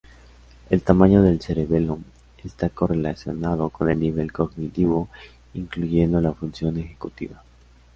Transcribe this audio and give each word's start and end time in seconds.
El 0.71 0.81
tamaño 0.81 1.21
del 1.21 1.39
cerebelo 1.41 1.99
está 2.43 2.69
correlacionado 2.69 3.69
con 3.69 3.87
el 3.91 3.99
nivel 3.99 4.31
cognitivo, 4.31 5.09
incluyendo 5.53 6.19
la 6.19 6.33
función 6.33 6.79
ejecutiva. 6.79 7.43